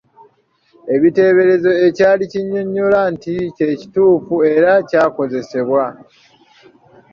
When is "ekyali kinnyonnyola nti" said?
1.87-3.31